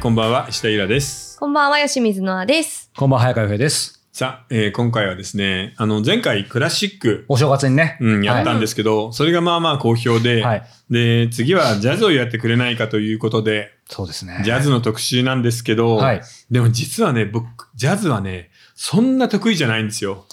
[0.00, 1.38] こんばんは、石田ゆらです。
[1.38, 2.90] こんばんは、吉水のあです。
[2.96, 4.02] こんばんは、早川洋平です。
[4.12, 7.98] さあ、えー今回はですね、あの、前回クラシック、お正月にね。
[8.00, 10.62] うん、やったんですけど、それがまあまあ好評で、はい。
[10.88, 14.40] で、次はジャズをやってくれないかということで、そうですね。
[14.42, 16.22] ジャズの特集なんですけど、はい。
[16.50, 20.24] でも実はね、僕、ジャズはね、そんな得意じゃないんですよ。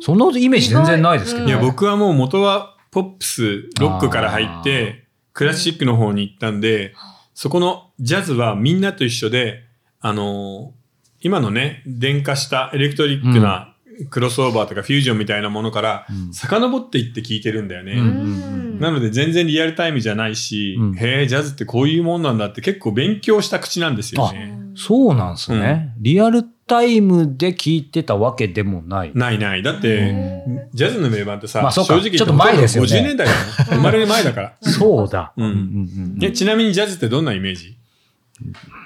[0.00, 1.52] そんなイメージ全然ないですけどうんね。
[1.52, 6.92] いや、僕はもう元はポップス、ロックから入って、クラシックの方に行ったんで、
[7.36, 9.62] そこのジャズはみんなと一緒で、
[10.00, 10.86] あのー
[11.20, 13.74] 今のね、電化したエレクトリックな
[14.10, 16.32] クロスオーバーとかフュージョンみたいなものから、うん。
[16.32, 17.92] 遡っていって聞いてるんだよね。
[17.92, 18.00] うん。
[18.00, 18.02] う
[18.76, 18.80] ん。
[18.80, 20.94] なので全然リアルタイムじゃないし、うん。
[20.94, 24.56] へえ、ジャズってこういうもんなんだって結構勉強した口なんですよね。
[24.76, 29.12] そうなんですね、リアルタイムで聞いてたわけでもない。
[29.14, 29.62] ないない。
[29.62, 30.44] だって、
[30.74, 33.38] ジャズの名盤ってさ、まあ正直言ちょっと前ですよね50年代だよ。
[33.70, 34.52] 生まれる前だから。
[34.62, 35.32] そうだ。
[35.36, 37.68] うんうんえちなみにジャズってどんなイメージ？
[37.68, 37.76] うん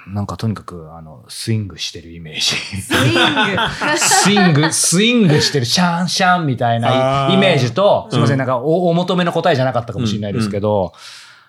[0.07, 2.41] なんかとにかく、あの、スイングしてるイメージ。
[2.41, 3.97] スイング。
[3.97, 10.93] スイング、スイングしてる、シャンシャンみたいなイメージと、すいませうんん、なんかおお求めの答えじゃなかったかもしれないですけど、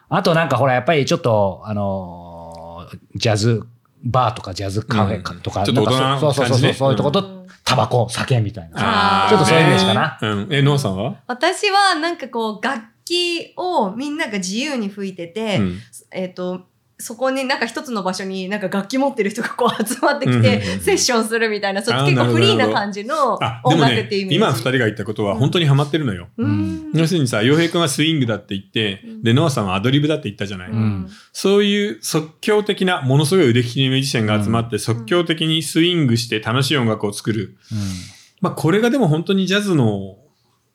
[0.09, 3.63] あとなんかほら、やっぱりちょっと、あのー、ジャズ
[4.03, 9.29] バーとかジャズカフェとか、うんちょっと大人ななんかそうそうそうそう、感じねそういうとこと、うんタバコ、酒みたいな。
[9.31, 10.19] ちょっとそういうイメージかな。
[10.21, 10.49] うん。
[10.51, 11.15] え、ノーさんは？
[11.29, 15.79] 私はなんかこう、楽器をみんなが自由に吹いてて、うん
[16.11, 16.67] えっ、と、
[16.99, 24.35] そこになんか一つの場所になんか楽器持ってる人がこう集まってきて、セッションするみたいな、そ結構フリーな感じの音楽っていうイ、メージ。
[24.37, 26.29] 今二人が言ったことは本当にハマってるのよ。
[26.37, 26.91] うん。
[26.95, 30.71] 要するにさ、洋平くんはスイングだって言って、うんで、ノアさんはアドリブだって言ったじゃない。
[30.71, 37.57] んそういう即興的な、ものすごい腕利きのミュージシャンが集まって、即興的にスイングして楽しい音楽を作る。
[38.41, 40.19] まあ、これがでも本当にジャズの、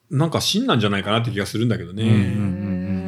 [0.10, 2.04] なんか芯なんじゃないかなって気がするんだけどね。
[2.04, 2.24] うんうんう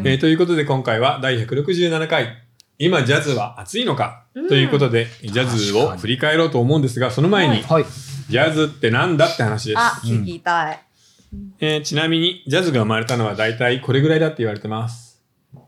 [0.01, 2.48] んえーということで今回は第167回、
[2.81, 7.85] 今ジャズは熱いのか、うんということで、ジャズを振り返ろうと思うんですが、その前に、はい。
[8.29, 9.78] ジャズってなんだって話です。
[9.78, 10.79] あ、聞きたい。
[11.59, 15.22] えーちなみに、ジャズが生まれたのは大体これぐらいだって言われてます。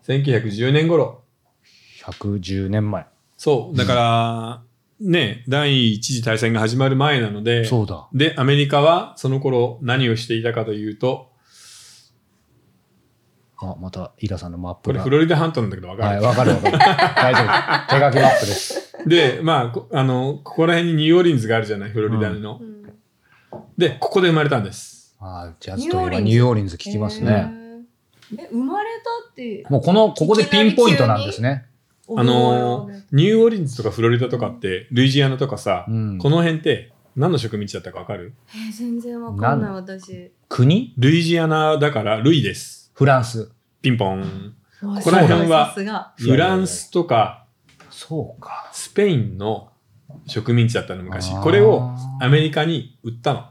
[0.07, 1.21] 1910年頃。
[2.05, 3.05] 110年前。
[3.35, 3.77] そう。
[3.77, 4.61] だから、
[5.01, 8.07] ね、第一次大戦が始まる前なので、そうだ。
[8.13, 11.30] で、アメリカはその頃何をしていたかというと、
[13.61, 14.93] あ、また、イラさんのマップが。
[14.93, 16.77] これフロリダ半島なんだけどわかはい、る、わかるわかる。
[16.79, 18.11] 大丈夫。
[18.11, 18.93] 手書きマップです。
[19.07, 22.59] で、まあこ、あの、ここら辺にニューオーリンズがあるじゃない、フロリダの。
[22.61, 22.71] うん
[23.77, 25.15] で、ここで生まれたんです。
[25.19, 27.51] あージャズといえばニューオーリンズ聞きますね。
[28.37, 28.89] え生まれ
[29.25, 29.65] たって。
[29.69, 31.65] もうこの、ここでピンポイントなんですね。
[32.15, 38.33] あのー、ニューオーリンズとかフロリダとかって、ルイジアナとかさ、うんこの辺って何の植民地だったかわかる？
[38.53, 40.31] えー全然わかんない私。
[40.47, 40.93] 国？
[40.97, 42.80] ルイジアナだからルイです。
[43.01, 43.51] フランス。
[43.81, 44.53] ピンポン。
[44.79, 45.73] ここら辺は。
[46.19, 47.47] フランスとか
[47.89, 48.69] そうか。
[48.73, 49.69] スペインの
[50.27, 53.45] 植民地だったの昔これをアメリカに売ったの。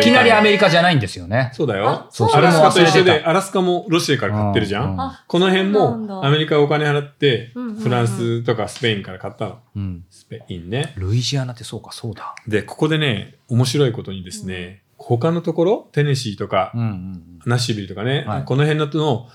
[0.00, 1.52] いきなりアリメリカじゃないんですよね。
[1.54, 2.08] そうだよあ。
[2.10, 4.96] そうアラスカと一緒で、アラスカもロシアから買ってるじゃうん
[5.28, 9.58] この辺もアメリカがお金払って、フランスとかスペインから買ったの。
[9.76, 10.04] うん。
[10.10, 10.94] スペインね。
[10.96, 12.34] ルイジアナってそうか、そうだ。
[12.48, 19.28] で、ここでね、面白いことにですね、他のところ、テネシーとかうんうんナッシュビルとかね、はいこの辺のの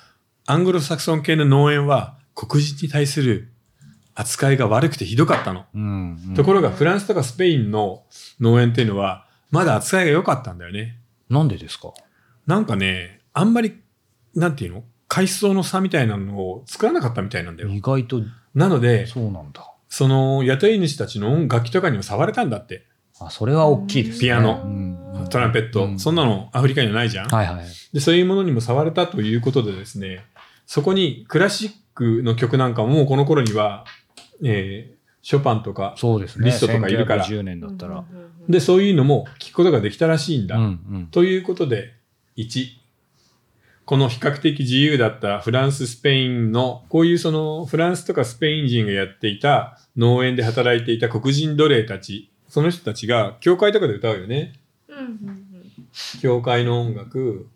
[0.46, 3.54] アングロサクソン系の農園は黒人に対する
[4.14, 5.66] 扱いが悪くてひどかったの。
[5.74, 6.20] うん。
[6.30, 8.04] うんところがフランスとかスペインの
[8.42, 10.98] 農園っていうのはまだ扱いが良かったんだよね。
[11.30, 11.94] なんでですか？
[12.46, 13.80] なんかね、あんまり、
[14.36, 14.84] なんていうの？
[15.08, 17.70] 階層の差みたいなのを作らなかったみたいなんだよ。
[17.70, 18.22] 意外と、
[18.54, 19.72] なので、そうなんだ。
[19.88, 22.86] その雇い主たちの楽器とかにも触れたんだって。
[23.28, 24.22] あ、それは大きいですね。
[24.22, 24.98] ピアノうん
[25.30, 25.86] トランペット。
[25.86, 27.30] うんそんなのアフリカにはないじゃん。
[27.30, 27.66] はいはい。
[27.94, 30.26] で、そういうものにも触れたということでですね、
[30.66, 33.86] そこにクラシックの曲なんかももうこの頃には、
[34.44, 36.48] えーショパンとか、そうですね。
[36.48, 38.04] リストとかいるから1910年だったら。
[38.50, 40.58] で、そういうのも聞くことができたらしいんだ。
[40.58, 41.08] うんうん。
[41.08, 41.94] ということで、
[42.38, 42.70] 1、
[43.86, 54.54] この比較的自由だったフランス、スペインの、こういうそのフランスとかスペイン人がやっていた農園で働いていた黒人奴隷たち、その人たちが教会とかで歌うよね。
[54.90, 55.42] うんうんうん
[56.22, 57.48] 教会の音楽、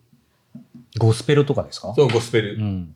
[0.98, 1.94] ゴスペルとかですか？
[1.94, 2.56] そう、ゴスペル。
[2.56, 2.94] うん。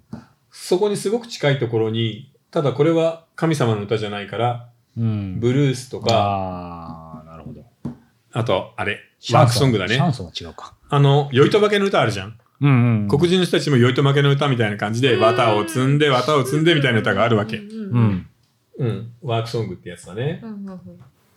[0.50, 4.68] そこにすごく近いところに、ただこれは神様の歌じゃないから、
[4.98, 5.40] うん。
[5.40, 7.64] ブルースとか、ああ、なるほど。
[8.32, 8.98] あと、あれ、
[9.32, 10.08] ワークソングだねシャ。
[10.08, 10.74] ンソンは違うか。
[10.88, 12.38] あの、酔いとばけの歌あるじゃん。
[12.60, 13.08] うんうん。
[13.08, 17.58] 黒人の人たちも酔いとまけの歌みたいな感じで、綿を積んで、綿を積んでみたいな歌があるわけ。
[17.58, 18.28] うんううんん。
[18.78, 19.12] うん。
[19.22, 20.40] ワークソングってやつだね。
[20.42, 20.80] うんうん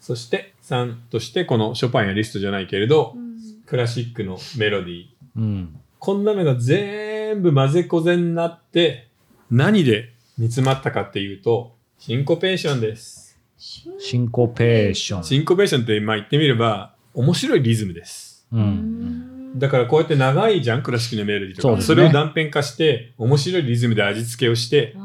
[0.04, 5.06] そして、3として、このショパンやリストじゃないけれどう、んクラシックのメロディー。
[5.38, 5.80] うん。
[5.98, 9.08] こんなのが全部混ぜこぜになって、
[9.50, 13.40] 何で煮詰まったかっていうと、シンコペーションです。
[13.58, 15.24] シンコペーション。
[15.24, 18.46] シンコペーションって、まあ言ってみれば、面白いリズムです。
[18.52, 18.58] う。
[18.58, 21.82] うんんだからこうやって長いじゃん、クラシックのメロディーとか。
[21.82, 24.98] そ,、ねれを断片化して、面白いリズムで味付けをして、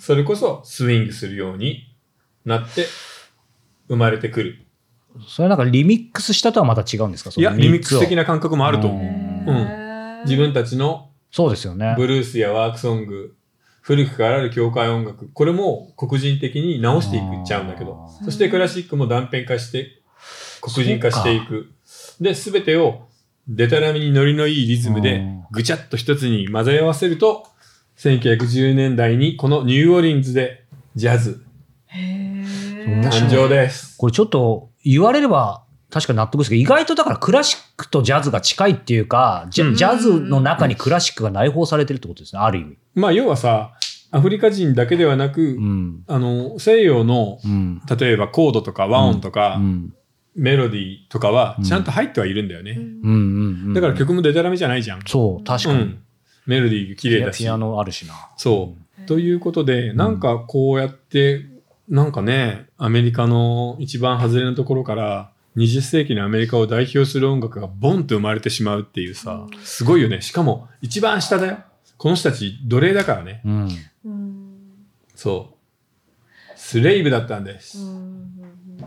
[0.00, 1.94] それこそスイングするように
[2.44, 2.86] なって、
[3.88, 4.58] 生まれてくる。
[5.28, 7.30] それなんかリミックスしたとはまた違うんですか？
[7.34, 8.22] いや、リミックス的な。
[8.22, 9.02] な感覚もあると思う。
[9.02, 11.94] へー自分たちのそうですよね。
[11.96, 13.36] ブルースやワークソング、
[13.80, 20.02] 古くからある教会音楽、これも黒人的に直していくっちゃうんだけど、そしてクラシックも断片化して、
[20.60, 21.70] 黒人化していく。
[22.20, 23.06] で、すべてを
[23.46, 27.46] デタラメにノリのいいリズムでうんぐちゃっと一つに混ぜ合わせると、
[27.98, 30.64] 1910年代にこのニューオーリンズで
[30.96, 31.44] ジャズ
[32.86, 33.96] へー面白い誕生です。
[33.98, 42.76] これちょっと言われれば確かに納得ですけど、意外とだからクラシックとジャズが近いっていうか、ジャ,、うんジャズの中にクラシックが内包されてるってことですね、ある意味。
[42.94, 43.72] まあ要はさ、
[44.10, 46.04] アフリカ人だけではなく、うん。
[46.06, 47.80] あの、西洋のうん。
[47.98, 49.94] 例えばコードとか和音とか、うん。
[50.34, 52.78] メロディーとかはうんちゃんと入ってはいるんだよね。
[53.74, 55.00] だから曲もデタラメじゃないじゃん。
[55.06, 55.78] そう、確かに。
[55.80, 55.98] うん
[56.46, 57.48] メロディー綺麗だしピ。
[57.48, 58.14] アノあるしな。
[58.36, 59.06] そう。
[59.06, 61.44] ということで、なんかこうやって、
[61.88, 70.20] なんかね、アメリカの一番外れのところから、20世紀のアメリカを代表する音楽がボンと生まれてしまうっていうさ、すごいよね。
[70.20, 71.58] しかも、一番下だよ。
[71.96, 73.40] この人たち奴隷だからね。
[73.44, 73.68] うん。
[74.04, 74.56] うん
[75.14, 75.56] そう。
[76.56, 77.78] スレイブだったんです。
[77.78, 78.86] うんうんうん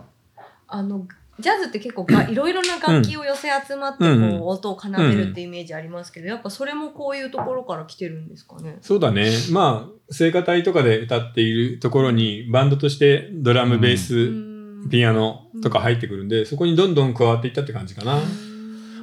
[0.71, 1.07] あの
[1.39, 8.77] ジャズって結構がいろいろな楽器を寄せ集まってこう、音を奏でるってイメージありますけど、やっぱそれもこういうところから来てるんですかね。
[8.81, 9.31] そうだね。
[9.51, 14.49] まあ、聖歌隊とかで歌っているところに、バンドとしてドラム、うんベース、うん
[14.89, 18.21] ピアノとか入ってくるんで、そこにどんどん加わっていったって感じかな。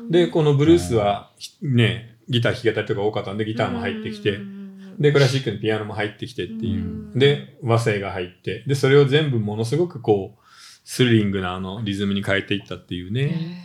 [0.08, 7.16] で、このブルースは、ね、ギター弾き語りとか多かったんで、ギターも入ってきてう、んで、クラシックのピアノも入ってきてっていうう。
[7.16, 10.45] んで、和声が入って、で、それを全部ものすごくこう、
[10.88, 13.60] スリリングなあのリズムに変えていったっていうへね。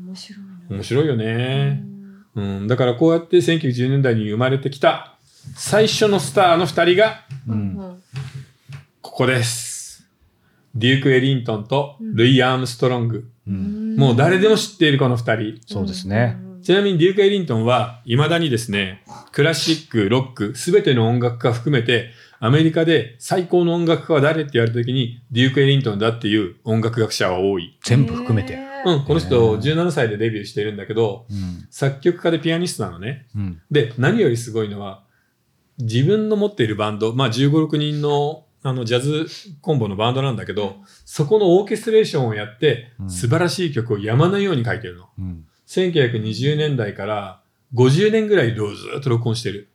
[0.00, 0.76] ー面白いな。
[0.76, 1.70] 面白いようね。
[1.72, 2.68] んうん。
[2.68, 5.16] だからこうやって1910年代に生まれてきた
[5.56, 7.52] 最初のスターの二人がう。
[7.52, 8.02] うんん
[9.02, 10.08] ここです。
[10.76, 13.28] デューク・エリントンとルイ・アームストロング。
[13.48, 13.96] うん。
[13.96, 15.60] もう誰でも知っているこの二人。
[15.66, 16.36] そうですね。
[16.62, 19.02] ちなみにデューク・エリントンは未だにですね、
[19.32, 22.12] クラシック、ロック、すべての音楽家含めて、
[22.42, 27.78] アメリカで最高の音楽家は誰って言われた時に、デューク・エリントンだっていう音楽学者は多い。
[27.84, 28.58] 全部含めて。
[28.86, 31.66] うん、この人17歳でデビューしてるんだけど、うん。
[31.70, 33.26] 作曲家でピアニストなのね。
[33.36, 33.62] うん。
[33.70, 35.04] で、何よりすごいのは、
[35.78, 39.26] 自分の持っているバンド、まあ15、6人のあのジャズ
[39.62, 45.08] コンボのバンドなんだけど、そこのオーケストレーションをやって、うん素晴らしい曲を山のように書いてるの。
[45.18, 45.44] うん。
[45.66, 47.42] 1920年代から
[47.74, 48.62] 50年ぐらいず
[48.98, 49.69] っと録音してる。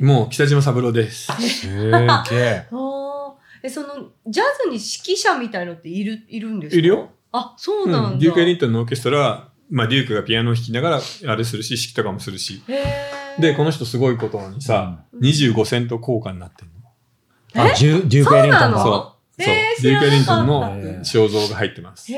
[0.00, 1.26] もう北島三郎です。
[1.40, 1.96] すげ
[2.36, 2.66] え。
[3.62, 3.88] えその
[4.26, 6.78] ジャズに指揮者みたいのっているいるんですか？
[6.78, 7.10] いるよ。
[7.32, 12.62] あそうなんだ、うんデューク・エリントンのオーケストラは、まあデュークがピアノを弾きながらあれするし、指揮とかもするし。
[12.68, 16.68] へーで、この人すごいことにさ、うん25セント硬貨になってる
[17.54, 17.62] の。
[17.64, 18.72] あ、デューク・エリントンそうなの？
[18.76, 18.82] が。
[18.84, 19.42] そう。
[19.44, 19.54] そう。
[19.82, 22.12] デューク・エリントンの肖像が入ってます。
[22.12, 22.16] へ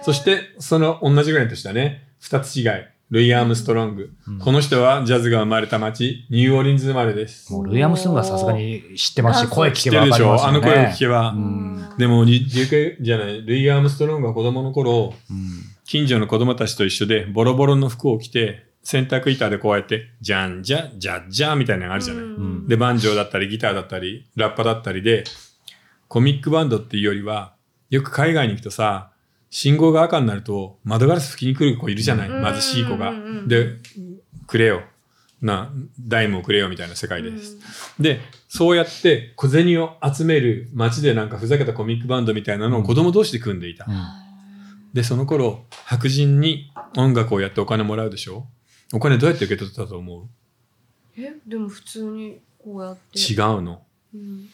[0.00, 2.08] ーそして、その同じぐらいの年だね。
[2.20, 2.64] 二つ違い。
[3.12, 4.10] ルイ・アームストロング。
[4.26, 7.52] うんこの人はジャズが生まれた街、ニューオーリンズ生まれです。
[7.52, 10.42] もうルイ・アームストロングはさすがに知ってますし、あ声聞知ってるでしょ？
[10.42, 10.62] あの。
[10.62, 11.28] 声を聞けば。
[11.28, 15.36] うんでも、デュークじゃない、ルイ・アームストロングは子供の頃、うん
[15.84, 22.24] 近所の子供たちと一緒で、ボロボロの服を着て、洗濯板でこうやって、じゃんじゃ、じゃっじゃみたいなのがあるじゃない？
[22.24, 25.24] んで、バンジョーだったり、ギターだったり、ラッパだったりで、
[26.08, 27.52] コミックバンドっていうよりは、
[27.90, 29.11] よく海外に行くとさ、
[29.54, 33.12] 信号が赤になると、窓ガラス拭きに来る子いるじゃない、うん貧しい子が。
[33.46, 33.76] で、
[34.46, 34.82] くれよ。
[35.42, 37.58] な、ダイムをくれよみたいな世界です。
[38.00, 43.84] で、そうやって小銭を集める街でなんかふざけたコミックバンドみたいなのを子供同士で組んでいた。
[43.86, 43.94] うん
[44.94, 48.46] で、その頃、白人に音楽をやってお金もらうでしょ？
[48.92, 50.26] お金どうやって受け取ったと思う？
[51.16, 53.82] えでも普通にこうやって違うの。
[54.14, 54.48] うん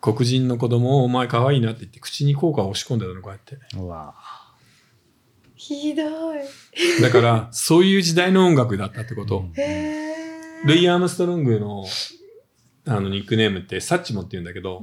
[0.00, 3.58] 黒人の子供をお前可愛いなって言って口に効果を押し込んでたのこうやって。
[3.76, 4.14] うわ
[5.54, 6.02] ひど
[6.34, 6.38] い
[7.02, 9.48] だから、そういう時代の音楽だったってこと。
[9.56, 10.06] へえ
[10.64, 11.84] ルイ・アームストロングの
[12.86, 14.82] あのニックネームってサッチモって言うんだけど、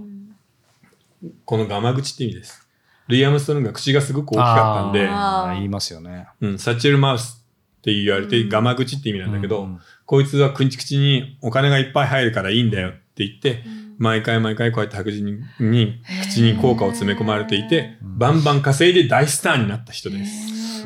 [1.46, 2.68] このガマ口って意味です。
[3.08, 6.28] ルイ・アームストロングが口がすごく大きかったんで、言いますよね。
[6.42, 7.46] うん、サッチェルマウス
[7.80, 13.64] って言われて、うんガマ口って意味なんだけど、うんこいつは口口にお金がいっぱい入るからいいんだよって言って、
[13.98, 18.18] 毎回毎回こうやって白人に口に効果を詰め込まれていて、うん。
[18.18, 20.86] バンバン稼いで大スターになった人です。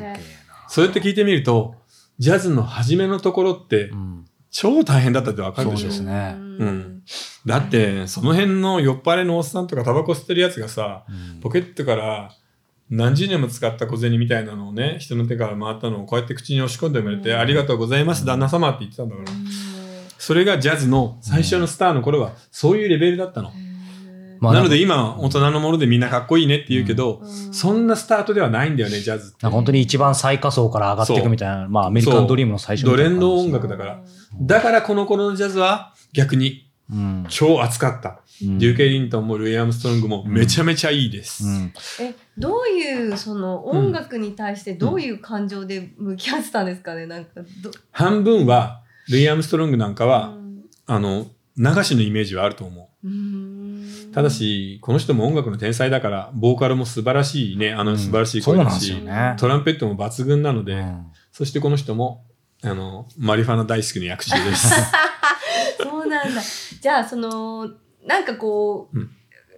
[0.70, 1.76] そうやって聞いてみると、
[2.20, 3.92] ジャズの初めのところって
[4.52, 5.82] 超大変だったってわかるでしょ。
[5.84, 6.36] そうですね。
[6.38, 7.04] うん。
[7.46, 11.06] だって、その辺の酔っ払いのおっさんとかタバコ吸ってるやつがさ、
[11.42, 12.32] ポケットから
[12.90, 17.40] 何十年も使った小銭みたいなのをね、人の手から回ったのをこうやって口に押し込んでもらって、うん。
[17.40, 19.32] ありがとうございます、旦那様って言ってたんだから。
[20.18, 23.52] それがジャズの最初のスターの頃は、そういうレベルだったの。
[24.40, 29.48] まあなので今、大人のものでみんなかっこいいねって言うけど、うんそんなスタートではないんだよね、ジャズって。
[29.48, 34.04] 本当に一番最下層から上がっていくみたいな、まあアメリカンドリームの最初みたいな感じドレンド音楽だから。
[34.40, 37.26] だからこの頃のジャズは逆にうん。
[37.30, 38.22] 超熱かった。
[38.42, 41.44] うんデューケ・リントンもルイ・アームストロングもめちゃめちゃいいです。
[41.44, 47.08] うんえどういうその音楽に対してどういう感情で向き合ってたんですかね？
[47.08, 54.14] なんかど、半分は、ルイ・アームストロングなんかは、うんあの、流しのイメージはあると思うーう。
[54.14, 59.36] ただし、この人も音楽の天才だから、ボーカルも素晴らしいね、あの素晴らしい声だし、そうなんね。
[59.38, 62.26] トランペットも抜群なので、うんそしてこの人も、
[62.64, 64.74] あの、マリファナ大好きの役中です。
[65.80, 66.42] そうなんだ
[66.82, 67.70] じゃあその
[68.08, 69.12] なんかこう、うん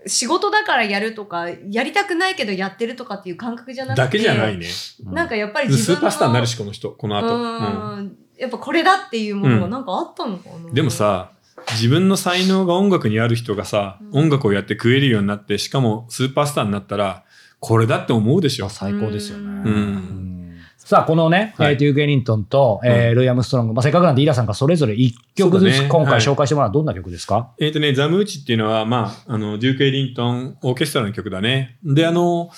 [0.08, 4.65] 仕事だからやるとかやりたくないけどやってるとかっていう感覚じゃなくてだけじゃないね。
[5.03, 7.36] なんかやっぱり自分のスーパースターになるし、この人、この後。
[7.36, 11.31] うんうんやっぱこれだっていうものがなんかあったのかな、でもさ、
[11.72, 14.24] 自分の才能が音楽にある人がさ、うん。
[14.24, 17.25] 音楽をやって食えるようになって、しかもスーパースターになったら、
[17.60, 18.69] これだって思うでしょ。
[18.69, 19.43] 最高ですよね。
[19.43, 19.53] うん。
[19.53, 20.60] うん。
[20.77, 21.74] さあ、このね、はい。
[21.74, 26.22] えーデューク・エリントンと、えールイ・アームストロング、まあ、せっかくなんでイラさんがそれぞれ1曲ずつ今回はい。
[26.22, 31.77] 紹介してもらうのはどんな曲ですか、えっ、とね、ザ・ムーチっていうのは、まあ、あの、デューク・エリントンオーケストラの曲だね。
[31.84, 32.50] で、あの、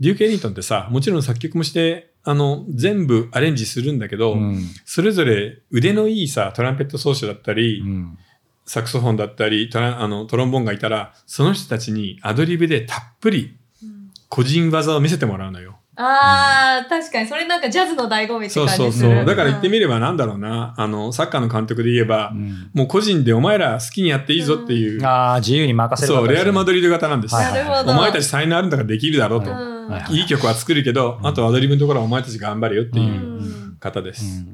[0.00, 4.60] デューク・エリントンってさ、もちろん作曲もして、あの、全部アレンジするんだけど、うん。
[4.84, 8.18] それぞれ腕のいいさ、トランペット奏者だったり、うん。
[8.64, 15.78] サクソフォンだったりトランあの、トロンボーンがいたら、その人たちにアドリブでたっぷりうん個人技を見せてもらうのよ。
[15.94, 17.28] あー確かに。
[17.28, 19.08] それなんかジャズの醍醐味ってそう感じする。
[19.08, 19.24] そうそう。
[19.24, 22.70] だから言ってみる、ればなんだろうな、あの、サッカーの監督で言えば、うん。
[22.74, 27.34] もう個人でお前ら好きにやっていいぞっていう、ああ、自由に任せるそう、レアル・マドドリード型なんです。
[27.36, 27.92] はいなるほど。
[27.92, 29.75] お前たち才能あるんだからできるだろうと。
[29.88, 30.26] いはい。
[30.26, 33.12] 曲は作るけど、あとはアドリブのところはお前たち頑張れよっていうう
[33.42, 33.76] ん。
[33.78, 34.44] 方です。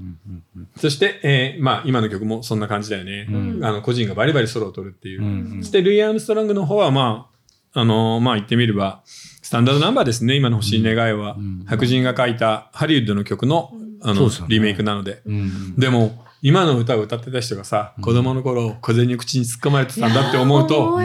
[0.76, 3.26] そして、えーまあ今の曲もそんな感じだよね。
[3.30, 3.64] うん。
[3.64, 5.62] あの個人がバリバリソロを取るっていう。
[5.62, 7.28] そしてルイ・アームストロングの方はま
[7.74, 11.36] あ、あのーまあ言ってみれば、スタンダードナンバーですね、今の欲しい願いは。
[11.38, 11.64] うん。
[11.66, 13.72] 白人が書いたハリウッドの曲の、
[14.02, 14.34] あの、ね。
[14.48, 15.22] リメイクなので。
[15.26, 20.98] うんでも、今の歌を歌ってた人がさ、子供の頃、小銭を口に突っ込まれてたんだって思うと、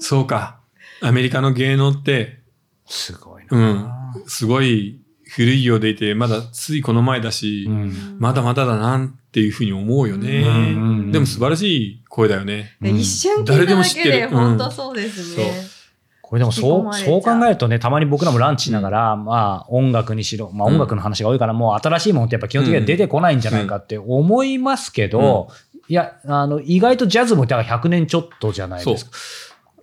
[0.00, 0.58] そうか、
[1.00, 2.40] アメリカの芸能って、
[2.86, 3.74] すごいうん。
[3.76, 8.16] な。、すごい古いようでいて、まだついこの前だし、うん。
[8.18, 10.42] まだまだだなっていうふうに思うよね。
[10.42, 12.76] うんうんでも素晴らしい声だよね。
[12.82, 12.96] うん。
[12.96, 14.28] 一瞬聞いた誰でもだけで知ってる。
[14.28, 15.74] 本当そうですね。
[16.20, 25.48] これでもそうそう考えるとね、たまに僕らもランチしながら、まあ音楽にしろ、まあ音楽の話が多いから、もう新しいものってやっぱ基本的には出てこないんじゃないかって思いますけど、
[25.86, 29.10] いや、あの、意外とジャズもだから100年ちょっとじゃないですか。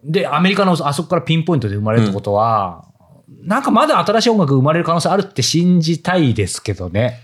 [0.03, 2.85] で、アメリカのあそこからピンポイントで生まれるってことは、
[3.43, 7.19] なんかまだ新しい音楽生まれる可能性あるって信じたいですけどね。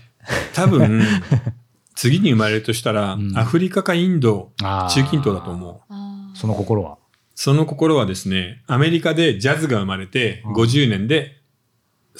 [0.54, 1.02] 多分、
[1.94, 6.36] 次に生まれるとしたら、うんアフリカかインド、中近東だと思う。
[6.36, 6.98] その心は？
[7.34, 11.38] その心はですね、アメリカでジャズが生まれてうん50年で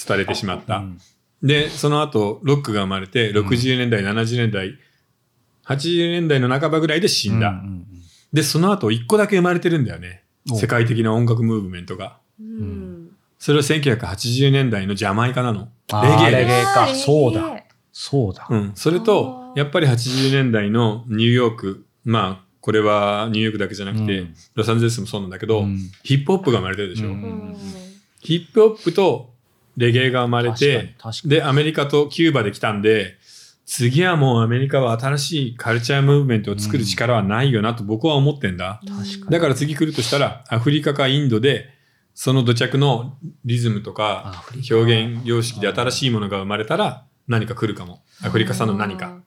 [0.06, 0.78] 廃れてしまった。
[0.78, 0.98] うん
[1.40, 4.76] で、その後、ロックが生まれて60年代、70年代、
[5.66, 7.50] 80年代の半ばぐらいで死んだ。
[7.50, 7.84] うんうん
[8.32, 10.22] で、その後、一個だけ生まれてるんだよね。
[10.50, 12.18] お世界的な音楽ムーブメントが。
[12.38, 12.87] うん
[13.38, 15.68] それは1980年代のジャマイカなの。
[16.02, 16.88] レゲエレゲエか。
[16.94, 17.62] そうだ。
[17.92, 18.46] そうだ。
[18.50, 18.72] うん。
[18.74, 24.34] それとやっぱり80年代のニューヨーク、まあ、これはニューヨークだけじゃなくて、うん。
[24.54, 25.78] ロサンゼルスもそうなんだけど、うん。
[26.02, 27.08] ヒップホップが生まれてるでしょ。
[27.08, 27.12] うん。
[27.12, 27.56] うん
[28.20, 29.30] ヒップホップと
[29.76, 33.16] レゲエが生まれて、で、アメリカとキューバで来たんで、
[33.64, 38.80] 次はもうアメリカは新しいカルチャームーブメントを作る力はないよなと僕は思ってんだ。
[38.86, 41.70] 確かだから次来るとしたら、アフリカかインドで、
[42.20, 48.02] その土着のリズムとアか表現様式で新しいものが生まれたら何か来るかも。
[48.24, 49.20] アフリカ産の何か。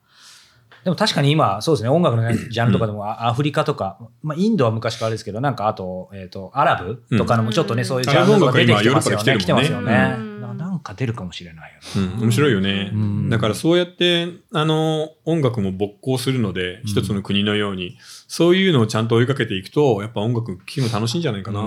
[0.83, 9.37] でも確かに今、そうですね、音楽のね ジャンルとかでも、あアフリカとか、まあ、インドは昔からですけど、なんかあと、えっ、と、アラブとかのもちょっとね、うんそういうジャンルが出てきてますよね。
[9.37, 10.17] 来てますよね。
[10.57, 12.13] なんか出るかもしれないよね。
[12.17, 12.91] うん、面白いよね。
[12.93, 21.61] うんだからそうやって、あの、音楽も勃興するので、一つの国のように、そういうのをちゃんと追いかけていくと、やっぱ音楽聴くの楽しいんじゃないかな。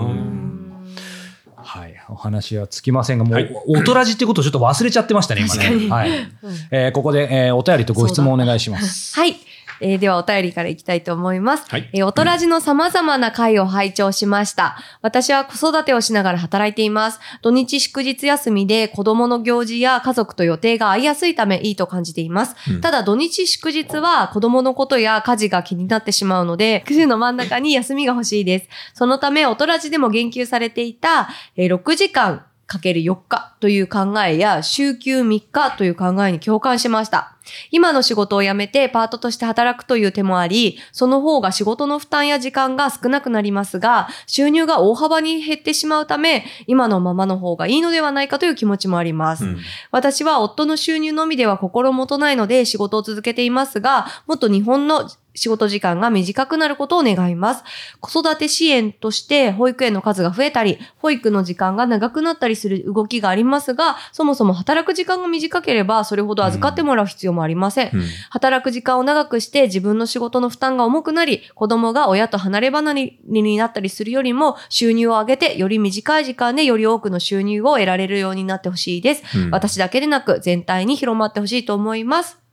[1.79, 1.95] はい。
[2.09, 5.61] お話はつきませんが、もう、はいおとらじってことをちょっと忘れちゃってましたね、今ね。
[5.63, 6.09] 確かにはい。
[6.09, 6.27] うん
[6.71, 9.15] えーここで、えーお便りとご質問お願いします。
[9.15, 9.35] はい。
[9.81, 11.69] えーではお便りからいきたいと思います。
[11.69, 11.89] はい。
[11.93, 14.77] えー、おとらじの様々な回を拝聴しました。
[15.01, 17.19] 私は子育てをしながら働いています。
[17.41, 22.55] 土日祝日休みで子供の行事や家族と予定が合いやすいためいいと感じています。
[22.69, 28.69] うんただ土日祝日は子供のことや家事が気になってしまうので、週の真ん中に休みが欲しいです。
[28.93, 37.35] そのため、おとらじでも言及されていた、えー6時間かける4日という考えや、週休3日という考えに共感しました。
[37.69, 49.45] 今の仕事を辞めてパートとして働くという手もあり、その方が仕事の負担や時間が少なくなりますが、収入が大幅に減ってしまうため、今のままの方がいいのではないかという気持ちもあります。
[49.45, 49.57] うん
[49.91, 57.63] 私は夫の収入のみでは心もとないので仕事を続けていますが、もっと日本の仕事時間が短くなることを願います。
[57.99, 67.91] 子育て支援として保育園の数が増えたり、保育の時間が長くなったりする動きがありますが、そもそも働く時間が短ければそれほど預かってもらう必要もありません。
[67.93, 79.23] うん働く時間を長くして自分の仕事の負担が重くなり、子供が親と離れ離れになったりするよりも収入を上げてより短い時間でより多くの収入を得られるようになってほしいです。
[79.37, 82.44] うん私だけでなく全体に広まってほしいと思います。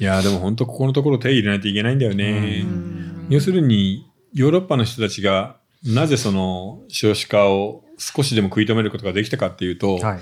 [0.00, 2.64] いやーでも本当ここのところ手入れないといけないんだよね。
[2.64, 3.26] うん。
[3.28, 10.20] 要するに、ヨーロッパの人たちが、なぜその少子化を少しでも食い止めることができたかっていうと、はい。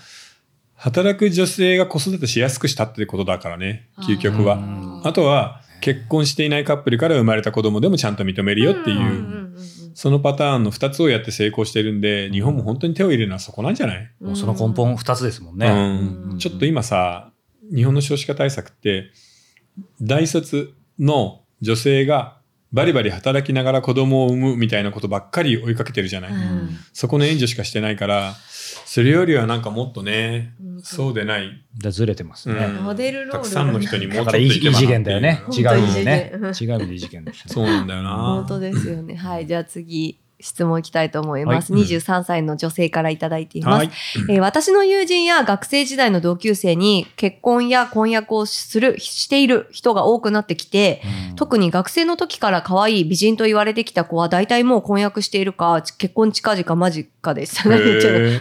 [0.74, 4.56] 働く女性が子育てしやすくしたってことだからね、究極は。
[4.56, 5.06] うん。
[5.06, 9.56] あとは、結婚していないカップルから生まれた子供でもちゃんと認めるよっていう、
[9.94, 14.26] そのパターンの2つをやって成功してるんで、日本も本当に手を入れるのはそこなんじゃない、うん。
[14.28, 15.68] もうその根本二つですもんね。
[15.68, 16.30] うん。
[16.32, 16.38] うん。
[16.38, 17.32] ちょっと今さ、
[17.74, 19.10] 日本の少子化対策って、
[20.00, 22.38] 大卒の女性が
[22.72, 28.34] バリバリ働きながら子供を産むみたいなことばっかり追いかけてるじゃない、うんそこの援助しかしてないから、
[28.84, 32.54] それよりはなんかもっとね、うんそうでない、でずれてますね。
[32.56, 35.42] うんモデルロールたくさんの人にもうちっといけばな異次元だよね。
[35.56, 36.64] 違うね異。
[36.64, 37.54] 違う意味で異次元ですね。
[37.54, 38.16] そうなんだよな。
[38.16, 39.14] 本当ですよね。
[39.14, 39.46] はい。
[39.46, 41.72] じゃあ次、質問いきたいと思います。
[41.72, 43.84] はい23歳の女性からいただいています。
[43.84, 43.90] はい。
[44.30, 51.02] えー私の友人や学生時代の同級生に結婚や婚約をする、している人が多くなってきて、
[51.36, 57.62] 特に学生の時から可愛い美人と言われてきた子は大体もう婚約しているか、結婚近々間近です。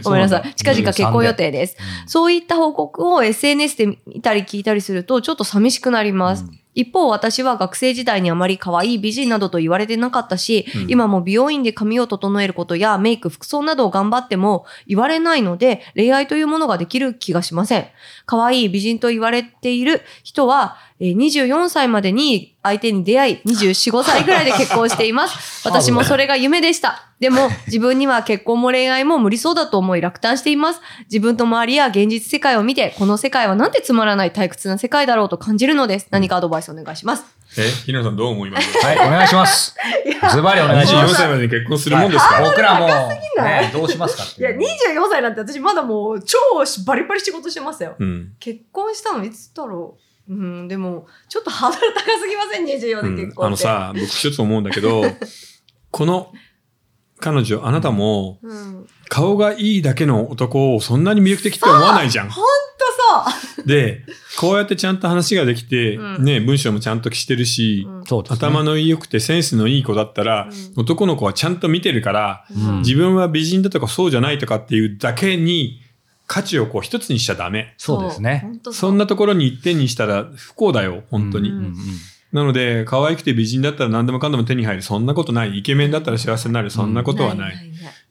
[0.04, 0.54] ごめんなさい。
[0.56, 1.78] 近々結婚予定です。
[2.06, 6.44] そういった報告を SNS で見たり聞いたりするとちょっと寂しくなります。
[6.44, 17.88] うん一方私は学生時代にあまり可愛い美人などと言われてなかったし、うん今も美容院で髪を整えることやメイク、服装などを頑張っても言われないので恋愛というものができる気がしません。
[18.26, 25.68] 可愛い美人と言われている人はえー24歳までに相手に出会い、24、5歳ぐらいで結婚しています。
[25.68, 27.04] 私もそれが夢でした。
[27.20, 30.82] でも、自分には結婚も恋愛も無理そうだと思い落胆しています。
[31.06, 36.08] 自分と周りや現実世界を見て、この世界はなんてつまらない退屈な世界だろうと感じるのです。
[36.12, 37.26] 何かアドバイスお願いします。
[37.58, 39.76] え、ひなさんどう思いますはい、お願いします。
[40.34, 41.08] ズバリお願いしま24。
[41.10, 44.58] 歳までに結婚するもんですか、僕らも、ね、どうしますかっていう。
[44.60, 46.38] 24歳なんて私まだもう超
[46.86, 47.96] バリバリ仕事してますよ。
[47.98, 48.34] うん。
[48.40, 53.68] 結婚したのいつだろううん、でも、ちょっとハードル高すぎません ?24 うんで結婚って。
[53.68, 55.04] あのさ、僕一つ思うんだけど、
[55.92, 56.32] この
[57.20, 58.88] 彼女、あなたも、うん。
[59.10, 62.30] 顔がいいだけの男をそんなに魅力的って思わないじゃん。
[62.30, 62.52] ほんと
[63.56, 64.04] そうで、
[64.38, 68.24] こうやってちゃんと話ができて、うんね、文章もちゃんとしてるし、うん。
[68.30, 75.82] 頭の良くてセンスのいい子だったら、うん男の子はちゃんと見てるから、うん自分は美人だとかそうじゃないとかっていうだけに
[76.28, 77.74] 価値をこう一つにしちゃダメ。
[77.78, 78.60] そうですね。
[78.72, 81.50] そんなところに一点にしたら不幸だよ、本当に。
[81.50, 81.74] うんうんうん
[82.34, 84.82] なので、可愛くて美人だったら何でもかんでも手に入る。
[84.82, 85.60] そんなことない。
[85.60, 86.70] イケメンだったら幸せになる。
[86.70, 87.56] そんなことはない。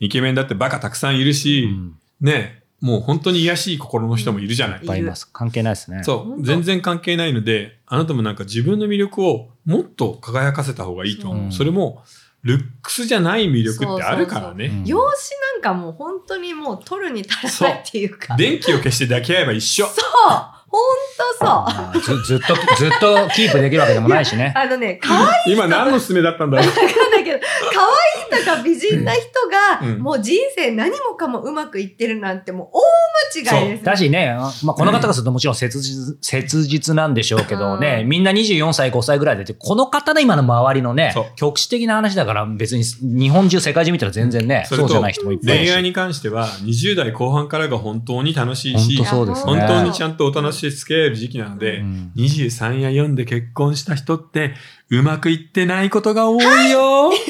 [0.00, 4.80] イケメンだってバカたくさんいるし、うんね、もう本当に癒やしい心の人もいるじゃない。
[4.80, 5.30] いっぱいいます。
[5.30, 6.02] 関係ないですね。
[6.02, 6.42] そう。
[6.42, 11.52] 全然関係ないので、あなたもなんか自分の魅力をもっと輝かせた方がいいと思う。
[11.52, 12.02] それも、
[12.46, 14.66] ルックスじゃない魅力ってあるからね。
[14.66, 18.36] うん容姿なんかもう本当にもう取るに足らないっていうか。
[18.36, 19.86] 電気を消して抱き合えば一緒。
[19.86, 19.94] そう
[20.68, 20.78] ほ
[21.36, 24.52] んとそうまあずずっと、ずっとキープできるわけでもないしね。
[24.56, 26.66] あのね、可愛い今何のすすめだったんだろう？
[26.66, 27.38] わかんないけど、
[27.72, 27.80] 可
[28.36, 29.22] 愛いとか美人な人
[29.82, 32.68] が、うんもう人生何もかもうまくいってるなんてもう
[33.42, 33.84] 大間違いです。
[33.84, 45.66] だしね、まあ、この方がするともちろん切実、切実なんでしょうけどね、うんみんな24歳、5歳ぐらいでって、この方の今の周りのねそう、局地的な話だから別に日本中、世界中見たら全然ね、そそうじゃない人もいっぱいい。
[45.66, 49.52] 恋愛に関しては、20代後半からが本当に楽しいし本当、そうですね。
[49.52, 54.54] 本当にちゃんとお楽しみ付き合える時期なので、うん23や4で結婚した人って、
[54.90, 57.10] うまくいってないことが多いよ。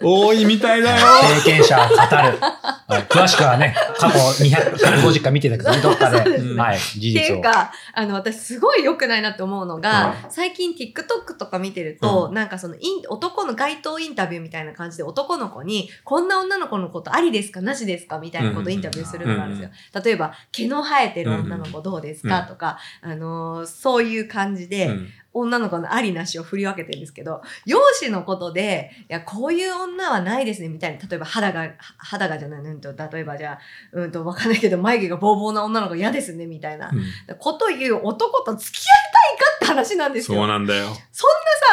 [0.00, 1.06] 多いみたいだよ。
[1.44, 2.00] 経験者は語る。
[2.40, 7.36] はい、詳しくはね、過去200 150回見てたけど、 どっかで、うんはい、事って実を。
[7.36, 17.60] いうか、あの、私すごい良くないなって思うのが、最近 TikTok とか見てると、なんかそのイン、男の街頭インタビューみたいな感じで男の子に、こんな女の子のことありですか？
[17.60, 18.18] なしですか？
[18.18, 20.02] みたいなことをインタビューするのがあるんですよ。
[20.04, 22.46] 例えば、毛の生えてる女の子どうですか、うん。
[22.46, 31.08] とか、あのーそういう感じで、うん女の子のありなしを振り分けてるんですけど、容姿のことで、いや、こういう女はないですね、みたいな。
[31.08, 31.68] 例えば肌が、は
[31.98, 33.58] 肌がじゃない、うんと、例えばじゃあ、
[33.92, 36.88] うんと、わかんないけど、眉毛がボーボーな女の子嫌ですね、みたいな。
[36.88, 37.04] うん
[37.38, 38.96] こと言う男と付き合い
[39.28, 40.38] たいかって話なんですよ。
[40.38, 40.88] そうなんだよ。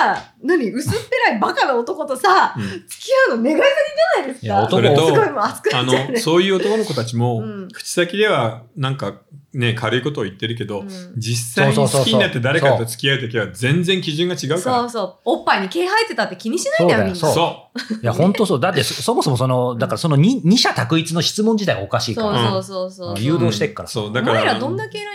[0.02, 4.46] さ、何薄っぺらいバカな男とさ、うん付き合うの願い先じゃないですか。
[4.46, 6.20] いや男すごいもう熱くなあっちゃうねの、。
[6.20, 9.22] そういう男の子たちもうん、口先ではなんか
[9.54, 14.62] ね、軽いことを言ってるけど、うん実際に好きになって誰かと付き合うときは全然基準が違うから。
[14.62, 15.16] そうそう。
[15.26, 17.16] おっぱいに毛生えてたって気にしないんだよ、みんな。
[17.16, 17.70] そうそ
[18.02, 18.60] いや、本当そう。
[18.60, 22.52] だって、そ そもそもその、だからその二二者択一の質問自体がおかしいから。
[22.52, 23.24] そうそうそうそう。
[23.24, 23.90] 誘導してっから。
[23.90, 24.60] そう、だから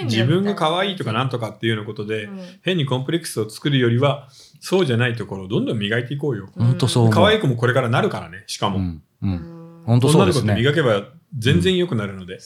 [0.04, 4.28] 自分が可愛いみとかなんとかっていうようなことで、うん変にコンプレックスを作るよりは、
[4.60, 6.48] そうじゃないところをどんどん磨いていこうよ。
[6.56, 7.10] 本当そう。
[7.10, 8.78] 可愛い子もこれからなるからね、しかも。
[8.78, 9.02] うん。
[9.22, 9.26] う。
[9.26, 10.62] うんん本当そう女の子ってですね。
[10.62, 11.04] 磨けば
[11.38, 12.38] 全然良くなるので。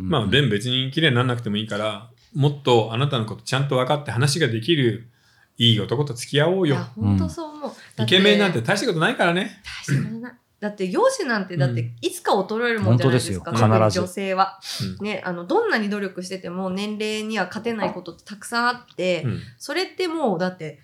[0.00, 5.08] まあ、でも別に綺麗にならなくてもいいから、もっとあなたのことちゃんと分かって話ができる
[5.58, 6.84] いい男と付き合おうよいや、。
[6.96, 7.72] 本当そう思う。
[7.96, 9.62] だイケメンなんて大したことないからね。
[9.88, 10.32] 大したことない。
[10.58, 14.58] だって容姿なんてだっうんていつか衰えるもんじゃないですか、本当ですよ特に必ず女性は、
[15.00, 20.80] うんね、あのどんなに努力してても年齢には勝てないことってたくさんあって、うんそれってもうだって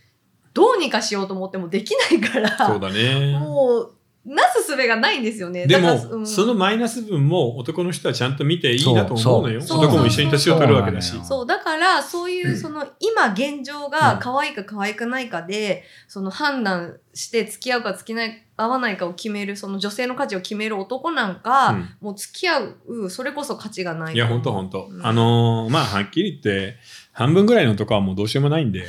[0.52, 3.38] どうにかしようと思ってもできないからそうだね。
[3.38, 5.66] もうなすすべがないんですよね。
[5.66, 6.26] でも、うん。
[6.26, 9.61] そのマイナス分も男の人はちゃんと見ていいなと思うのよ。
[9.61, 9.68] そう。
[9.68, 11.12] そう男も一緒に年を取るわけだし。
[11.24, 11.46] そう。
[11.46, 18.16] だからそういうその今現状が可愛いか可愛くないかで、その判断して付き合うか付き
[18.56, 21.96] 合わないかを決めるその女性の価値を決める男なんか、うん。
[22.00, 24.14] もう付き合うそれこそ価値がない。
[24.14, 24.98] いや、ほんとほんとう。
[24.98, 25.04] ん。
[25.04, 26.76] あのーまあ、はっきり言って、
[27.12, 28.87] 半分ぐらいの男はもうどうしようもないんで、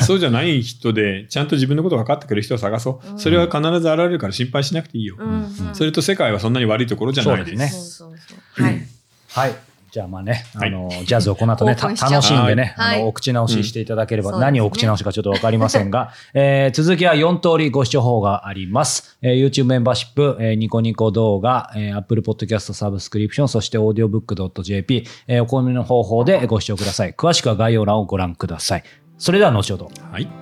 [0.00, 3.14] そうじゃない人で、ちゃんと自分のこと分かってくれる人を探そうう。
[3.14, 5.16] んそれは必ず現れるから心配しなくていいよ。
[5.18, 7.90] うんうんそれと世界はそんなに悪いところじゃないです。
[7.96, 8.86] そうですねはい
[9.28, 9.71] はい。
[9.92, 19.18] じゃあまあね、はいあの、ジャズをこの後ね、楽しんでね、はいあの、お口直ししていただければ、うん何をお口直しかちょっとわかりませんが、 えー続きは4通りご視聴法があります。
[19.20, 27.12] えー YouTube メンバーシップ、えーニコニコ動画、えー Apple Podcast サブスクリプション、そして audiobook.jp、えーお好みの方法でご視聴ください。
[27.12, 28.84] 詳しくは概要欄をご覧ください。
[29.18, 29.90] それでは後ほど。
[30.10, 30.41] はい。